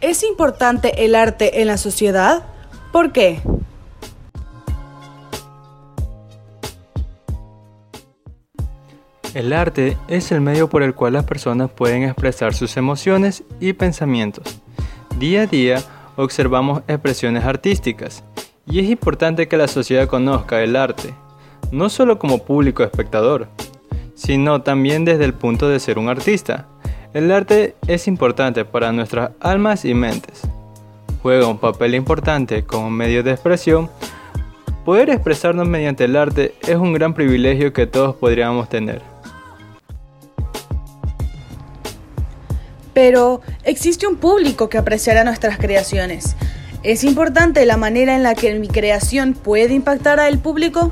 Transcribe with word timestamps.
¿Es 0.00 0.22
importante 0.22 1.04
el 1.04 1.16
arte 1.16 1.60
en 1.60 1.66
la 1.66 1.76
sociedad? 1.76 2.46
¿Por 2.92 3.10
qué? 3.10 3.40
El 9.34 9.52
arte 9.52 9.96
es 10.06 10.30
el 10.30 10.40
medio 10.40 10.68
por 10.68 10.84
el 10.84 10.94
cual 10.94 11.14
las 11.14 11.24
personas 11.24 11.70
pueden 11.70 12.04
expresar 12.04 12.54
sus 12.54 12.76
emociones 12.76 13.42
y 13.58 13.72
pensamientos. 13.72 14.60
Día 15.18 15.42
a 15.42 15.46
día 15.46 15.82
observamos 16.14 16.82
expresiones 16.86 17.44
artísticas 17.44 18.22
y 18.66 18.78
es 18.78 18.88
importante 18.88 19.48
que 19.48 19.56
la 19.56 19.66
sociedad 19.66 20.06
conozca 20.06 20.62
el 20.62 20.76
arte, 20.76 21.12
no 21.72 21.88
solo 21.88 22.20
como 22.20 22.44
público 22.44 22.84
espectador, 22.84 23.48
sino 24.14 24.62
también 24.62 25.04
desde 25.04 25.24
el 25.24 25.34
punto 25.34 25.68
de 25.68 25.80
ser 25.80 25.98
un 25.98 26.08
artista. 26.08 26.68
El 27.14 27.32
arte 27.32 27.74
es 27.86 28.06
importante 28.08 28.64
para 28.64 28.92
nuestras 28.92 29.30
almas 29.40 29.84
y 29.84 29.94
mentes. 29.94 30.42
Juega 31.22 31.46
un 31.46 31.58
papel 31.58 31.94
importante 31.94 32.64
como 32.64 32.90
medio 32.90 33.22
de 33.22 33.32
expresión. 33.32 33.90
Poder 34.84 35.10
expresarnos 35.10 35.66
mediante 35.68 36.04
el 36.04 36.16
arte 36.16 36.54
es 36.62 36.76
un 36.76 36.92
gran 36.92 37.14
privilegio 37.14 37.72
que 37.72 37.86
todos 37.86 38.16
podríamos 38.16 38.68
tener. 38.68 39.02
pero 42.98 43.42
existe 43.62 44.08
un 44.08 44.16
público 44.16 44.68
que 44.68 44.76
apreciará 44.76 45.22
nuestras 45.22 45.56
creaciones. 45.56 46.34
¿Es 46.82 47.04
importante 47.04 47.64
la 47.64 47.76
manera 47.76 48.16
en 48.16 48.24
la 48.24 48.34
que 48.34 48.52
mi 48.58 48.66
creación 48.66 49.34
puede 49.34 49.72
impactar 49.72 50.18
al 50.18 50.40
público? 50.40 50.90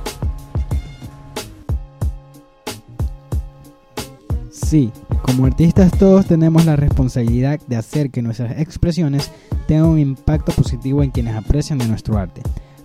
Sí, 4.52 4.92
como 5.23 5.47
artistas 5.47 5.91
todos 5.98 6.27
tenemos 6.27 6.65
la 6.65 6.77
responsabilidad 6.77 7.61
de 7.66 7.77
hacer 7.77 8.11
que 8.11 8.23
nuestras 8.23 8.59
expresiones 8.59 9.30
tengan 9.66 9.87
un 9.87 9.98
impacto 9.98 10.52
positivo 10.52 11.03
en 11.03 11.11
quienes 11.11 11.34
aprecian 11.34 11.78
de 11.78 11.86
nuestro 11.86 12.19
arte. 12.19 12.42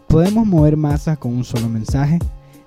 Podemos 0.08 0.46
mover 0.46 0.78
masas 0.78 1.18
con 1.18 1.34
un 1.34 1.44
solo 1.44 1.70
mensaje, 1.70 2.20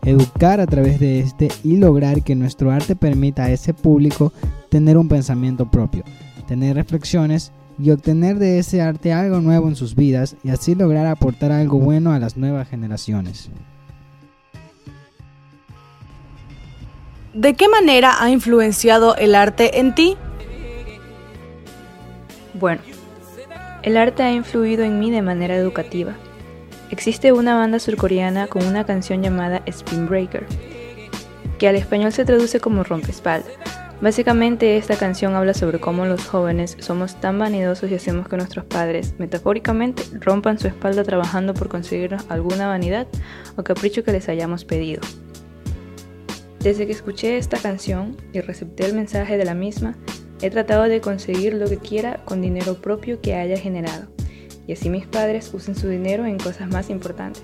educar 0.05 0.61
a 0.61 0.67
través 0.67 1.01
de 1.01 1.21
este 1.21 1.49
y 1.63 1.77
lograr 1.77 2.23
que 2.23 2.35
nuestro 2.35 2.71
arte 2.71 2.97
permita 2.97 3.45
a 3.45 3.51
ese 3.51 3.75
público 3.75 4.33
tener 4.71 4.97
un 4.97 5.09
pensamiento 5.09 5.71
propio, 5.71 6.05
tener 6.47 6.77
reflexiones 6.77 7.53
y 7.79 7.91
obtener 7.91 8.39
de 8.39 8.59
ese 8.59 8.81
arte 8.81 9.13
algo 9.13 9.41
nuevo 9.41 9.69
en 9.69 9.77
sus 9.77 9.95
vidas 9.95 10.37
y 10.45 10.51
así 10.51 10.75
lograr 10.75 11.07
aportar 11.07 11.53
algo 11.53 11.79
bueno 11.79 12.13
a 12.13 12.19
las 12.19 12.37
nuevas 12.37 12.69
generaciones. 12.69 13.51
¿De 17.35 17.55
qué 17.55 17.69
manera 17.69 18.23
ha 18.23 18.31
influenciado 18.31 19.17
el 19.17 19.35
arte 19.35 19.81
en 19.81 19.93
ti? 19.93 20.17
Bueno, 22.55 22.81
el 23.83 23.97
arte 23.97 24.23
ha 24.23 24.31
influido 24.31 24.85
en 24.85 25.01
mí 25.01 25.11
de 25.11 25.21
manera 25.21 25.57
educativa. 25.57 26.13
Existe 26.91 27.33
una 27.33 27.57
banda 27.57 27.81
surcoreana 27.81 28.47
con 28.47 28.65
una 28.65 28.87
canción 28.87 29.21
llamada 29.21 29.63
Spin 29.67 30.07
Breaker, 30.07 30.47
que 31.59 31.67
al 31.67 31.75
español 31.75 32.13
se 32.13 32.25
traduce 32.25 32.61
como 32.61 32.85
rompespalda 32.85 33.51
Básicamente 34.01 34.77
esta 34.77 34.97
canción 34.97 35.35
habla 35.35 35.55
sobre 35.55 35.81
cómo 35.81 36.05
los 36.05 36.27
jóvenes 36.27 36.77
somos 36.79 37.21
tan 37.21 37.39
vanidosos 37.39 37.91
y 37.91 37.95
hacemos 37.95 38.29
que 38.29 38.37
nuestros 38.37 38.65
padres, 38.65 39.15
metafóricamente, 39.19 40.03
rompan 40.21 40.59
su 40.59 40.69
espalda 40.69 41.05
trabajando 41.05 41.55
por 41.55 41.69
conseguirnos 41.69 42.25
alguna 42.29 42.69
vanidad 42.69 43.07
o 43.57 43.63
capricho 43.63 44.05
que 44.05 44.13
les 44.13 44.29
hayamos 44.29 44.65
pedido. 44.65 45.01
Desde 46.65 46.87
que 46.87 46.93
escuché 46.93 47.37
esta 47.37 47.59
canción 47.59 48.17
y 48.33 48.41
recepté 48.41 48.87
el 48.87 48.95
mensaje 48.95 49.37
de 49.37 49.45
la 49.45 49.53
misma, 49.53 49.99
he 50.41 50.49
tratado 50.49 50.85
de 50.85 51.03
conseguir 51.03 51.53
lo 51.53 51.69
que 51.69 51.77
quiera 51.77 52.25
con 52.25 52.41
dinero 52.41 52.81
propio 52.81 53.21
que 53.21 53.35
haya 53.35 53.59
generado, 53.59 54.07
y 54.67 54.73
así 54.73 54.89
mis 54.89 55.07
padres 55.07 55.51
usen 55.53 55.75
su 55.75 55.89
dinero 55.91 56.25
en 56.25 56.39
cosas 56.39 56.71
más 56.71 56.89
importantes. 56.89 57.43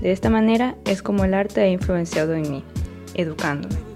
De 0.00 0.10
esta 0.10 0.28
manera 0.28 0.74
es 0.86 1.02
como 1.02 1.24
el 1.24 1.34
arte 1.34 1.60
ha 1.60 1.68
influenciado 1.68 2.34
en 2.34 2.50
mí, 2.50 2.64
educándome. 3.14 3.87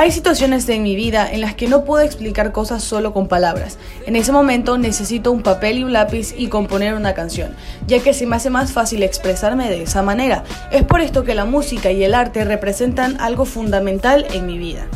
Hay 0.00 0.12
situaciones 0.12 0.66
en 0.70 0.82
mi 0.82 0.96
vida 0.96 1.30
en 1.30 1.42
las 1.42 1.54
que 1.54 1.68
no 1.68 1.84
puedo 1.84 2.02
explicar 2.02 2.52
cosas 2.52 2.82
solo 2.82 3.12
con 3.12 3.28
palabras. 3.28 3.76
En 4.06 4.16
ese 4.16 4.32
momento 4.32 4.78
necesito 4.78 5.30
un 5.30 5.42
papel 5.42 5.76
y 5.76 5.84
un 5.84 5.92
lápiz 5.92 6.32
y 6.34 6.48
componer 6.48 6.94
una 6.94 7.12
canción, 7.12 7.54
ya 7.86 8.02
que 8.02 8.14
se 8.14 8.24
me 8.24 8.36
hace 8.36 8.48
más 8.48 8.72
fácil 8.72 9.02
expresarme 9.02 9.68
de 9.68 9.82
esa 9.82 10.00
manera. 10.00 10.42
Es 10.72 10.84
por 10.84 11.02
esto 11.02 11.22
que 11.22 11.34
la 11.34 11.44
música 11.44 11.90
y 11.90 12.02
el 12.02 12.14
arte 12.14 12.46
representan 12.46 13.20
algo 13.20 13.44
fundamental 13.44 14.24
en 14.32 14.46
mi 14.46 14.56
vida, 14.56 14.86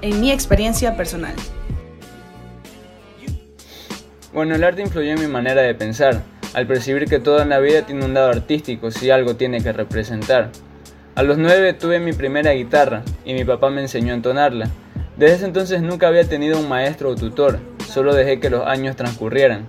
en 0.00 0.22
mi 0.22 0.32
experiencia 0.32 0.96
personal. 0.96 1.34
Bueno, 4.32 4.54
el 4.54 4.64
arte 4.64 4.80
influyó 4.80 5.10
en 5.10 5.20
mi 5.20 5.28
manera 5.28 5.60
de 5.60 5.74
pensar, 5.74 6.22
al 6.54 6.66
percibir 6.66 7.04
que 7.04 7.18
toda 7.18 7.44
la 7.44 7.58
vida 7.58 7.82
tiene 7.82 8.06
un 8.06 8.14
lado 8.14 8.30
artístico 8.30 8.90
si 8.90 9.10
algo 9.10 9.36
tiene 9.36 9.62
que 9.62 9.74
representar. 9.74 10.50
A 11.16 11.22
los 11.22 11.38
nueve 11.38 11.72
tuve 11.72 11.98
mi 11.98 12.12
primera 12.12 12.52
guitarra 12.52 13.02
y 13.24 13.32
mi 13.32 13.42
papá 13.42 13.70
me 13.70 13.80
enseñó 13.80 14.12
a 14.12 14.16
entonarla. 14.16 14.68
Desde 15.16 15.36
ese 15.36 15.46
entonces 15.46 15.80
nunca 15.80 16.08
había 16.08 16.28
tenido 16.28 16.60
un 16.60 16.68
maestro 16.68 17.08
o 17.08 17.14
tutor, 17.14 17.58
solo 17.88 18.14
dejé 18.14 18.38
que 18.38 18.50
los 18.50 18.66
años 18.66 18.96
transcurrieran. 18.96 19.64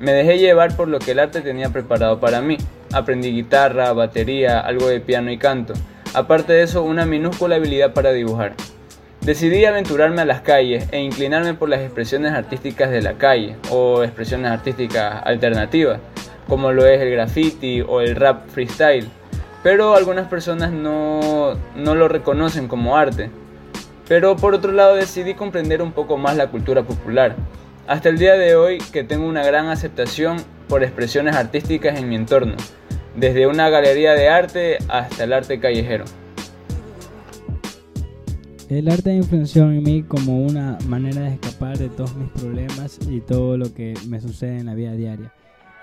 Me 0.00 0.12
dejé 0.12 0.38
llevar 0.38 0.76
por 0.76 0.88
lo 0.88 0.98
que 0.98 1.12
el 1.12 1.20
arte 1.20 1.42
tenía 1.42 1.68
preparado 1.68 2.18
para 2.18 2.40
mí. 2.40 2.56
Aprendí 2.92 3.30
guitarra, 3.30 3.92
batería, 3.92 4.58
algo 4.58 4.88
de 4.88 4.98
piano 4.98 5.30
y 5.30 5.38
canto. 5.38 5.74
Aparte 6.12 6.54
de 6.54 6.64
eso, 6.64 6.82
una 6.82 7.06
minúscula 7.06 7.54
habilidad 7.54 7.92
para 7.92 8.10
dibujar. 8.10 8.54
Decidí 9.20 9.64
aventurarme 9.64 10.22
a 10.22 10.24
las 10.24 10.40
calles 10.40 10.88
e 10.90 10.98
inclinarme 10.98 11.54
por 11.54 11.68
las 11.68 11.82
expresiones 11.82 12.32
artísticas 12.32 12.90
de 12.90 13.02
la 13.02 13.12
calle 13.12 13.54
o 13.70 14.02
expresiones 14.02 14.50
artísticas 14.50 15.22
alternativas, 15.24 16.00
como 16.48 16.72
lo 16.72 16.84
es 16.84 17.00
el 17.00 17.12
graffiti 17.12 17.80
o 17.80 18.00
el 18.00 18.16
rap 18.16 18.48
freestyle 18.48 19.08
pero 19.68 19.94
algunas 19.94 20.28
personas 20.28 20.72
no, 20.72 21.52
lo 21.76 22.08
reconocen 22.08 22.68
como 22.68 22.96
arte. 22.96 23.28
Pero 24.08 24.34
por 24.34 24.54
otro 24.54 24.72
lado 24.72 24.94
decidí 24.94 25.34
comprender 25.34 25.82
un 25.82 25.92
poco 25.92 26.16
más 26.16 26.38
la 26.38 26.46
cultura 26.46 26.84
popular. 26.84 27.36
Hasta 27.86 28.08
el 28.08 28.16
día 28.16 28.32
de 28.38 28.56
hoy 28.56 28.78
que 28.94 29.04
tengo 29.04 29.28
una 29.28 29.44
gran 29.44 29.66
aceptación 29.66 30.38
por 30.70 30.82
expresiones 30.82 31.36
artísticas 31.36 31.98
en 31.98 32.08
mi 32.08 32.16
entorno, 32.16 32.54
desde 33.14 33.46
una 33.46 33.68
galería 33.68 34.14
de 34.14 34.30
arte 34.30 34.78
hasta 34.88 35.24
el 35.24 35.34
arte 35.34 35.60
callejero. 35.60 36.06
El 38.70 38.88
arte 38.88 39.12
influenció 39.12 39.64
en 39.64 39.82
mí 39.82 40.02
como 40.02 40.46
una 40.46 40.78
manera 40.88 41.20
de 41.20 41.34
escapar 41.34 41.76
de 41.76 41.90
todos 41.90 42.16
mis 42.16 42.30
problemas 42.30 42.98
y 43.06 43.20
todo 43.20 43.58
lo 43.58 43.74
que 43.74 43.92
me 44.08 44.18
sucede 44.22 44.60
en 44.60 44.64
la 44.64 44.74
vida 44.74 44.92
diaria. 44.92 45.30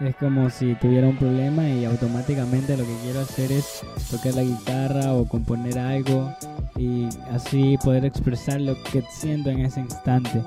Es 0.02 0.14
como 0.18 0.50
si 0.50 0.76
tuviera 0.76 1.08
un 1.08 1.16
problema 1.16 1.70
y 1.70 1.86
automáticamente 1.86 2.76
lo 2.76 2.84
que 2.84 2.98
quiero 3.04 3.22
hacer 3.22 3.50
es 3.54 3.82
tocar 4.12 4.34
la 4.34 4.44
guitarra 4.44 5.14
o 5.14 5.26
componer 5.26 5.80
algo 5.80 6.34
y 6.76 7.08
así 7.32 7.78
poder 7.82 8.04
expresar 8.04 8.60
lo 8.60 8.76
que 8.84 9.02
siento 9.10 9.52
en 9.52 9.62
ese 9.62 9.80
instante. 9.80 10.44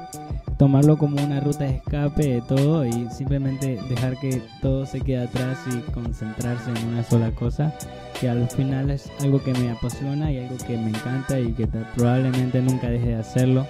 Tomarlo 0.59 0.99
como 0.99 1.25
una 1.25 1.41
ruta 1.41 1.65
de 1.65 1.77
escape 1.77 2.29
de 2.29 2.43
todo 2.43 2.85
y 2.85 3.09
simplemente 3.11 3.79
dejar 3.89 4.19
que 4.19 4.43
todo 4.61 4.85
se 4.85 5.01
quede 5.01 5.23
atrás 5.23 5.59
y 5.67 5.79
concentrarse 5.93 6.71
en 6.71 6.89
una 6.89 7.03
sola 7.03 7.31
cosa, 7.31 7.73
que 8.21 8.29
al 8.29 8.51
final 8.51 8.91
es 8.91 9.11
algo 9.23 9.43
que 9.43 9.55
me 9.55 9.71
apasiona 9.71 10.31
y 10.31 10.41
algo 10.41 10.59
que 10.59 10.77
me 10.77 10.91
encanta 10.91 11.41
y 11.41 11.53
que 11.53 11.67
probablemente 11.97 12.61
nunca 12.61 12.91
deje 12.91 13.09
de 13.09 13.15
hacerlo 13.15 13.67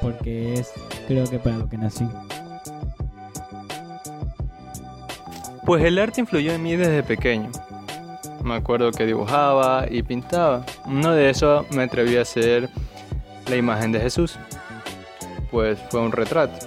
porque 0.00 0.54
es 0.54 0.70
creo 1.08 1.28
que 1.28 1.40
para 1.40 1.58
lo 1.58 1.68
que 1.68 1.78
nací. 1.78 2.06
Pues 5.66 5.82
el 5.82 5.98
arte 5.98 6.20
influyó 6.20 6.52
en 6.52 6.62
mí 6.62 6.76
desde 6.76 7.02
pequeño. 7.02 7.50
Me 8.44 8.54
acuerdo 8.54 8.92
que 8.92 9.04
dibujaba 9.04 9.86
y 9.90 10.04
pintaba. 10.04 10.64
Uno 10.84 11.12
de 11.12 11.28
esos 11.28 11.68
me 11.72 11.82
atreví 11.82 12.16
a 12.16 12.22
hacer 12.22 12.70
la 13.48 13.56
imagen 13.56 13.90
de 13.90 13.98
Jesús. 13.98 14.38
Pues 15.50 15.76
fue 15.90 15.98
un 15.98 16.12
retrato. 16.12 16.64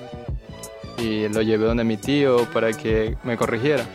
Y 0.97 1.29
lo 1.29 1.41
llevé 1.41 1.63
donde 1.63 1.85
mi 1.85 1.95
tío 1.95 2.43
para 2.51 2.73
que 2.73 3.15
me 3.23 3.37
corrigiera. 3.37 3.85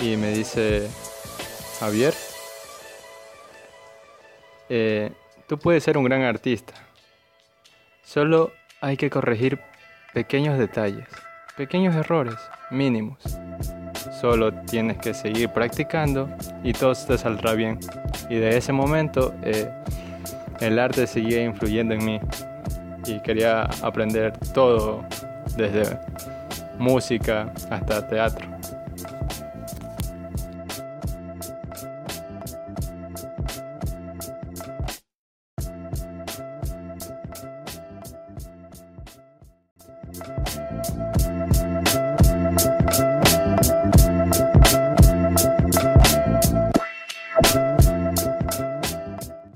Y 0.00 0.16
me 0.16 0.30
dice, 0.30 0.88
Javier, 1.80 2.14
eh, 4.68 5.10
tú 5.48 5.58
puedes 5.58 5.82
ser 5.82 5.98
un 5.98 6.04
gran 6.04 6.22
artista. 6.22 6.74
Solo 8.04 8.52
hay 8.80 8.96
que 8.96 9.10
corregir 9.10 9.58
pequeños 10.14 10.56
detalles, 10.56 11.08
pequeños 11.56 11.96
errores 11.96 12.36
mínimos. 12.70 13.41
Solo 14.22 14.52
tienes 14.52 14.98
que 14.98 15.14
seguir 15.14 15.48
practicando 15.48 16.28
y 16.62 16.72
todo 16.72 16.94
te 16.94 17.18
saldrá 17.18 17.54
bien. 17.54 17.80
Y 18.30 18.36
de 18.36 18.56
ese 18.56 18.72
momento 18.72 19.34
eh, 19.42 19.68
el 20.60 20.78
arte 20.78 21.08
seguía 21.08 21.42
influyendo 21.42 21.94
en 21.94 22.04
mí 22.04 22.20
y 23.04 23.18
quería 23.18 23.64
aprender 23.82 24.32
todo, 24.54 25.04
desde 25.56 25.98
música 26.78 27.52
hasta 27.68 28.06
teatro. 28.06 28.52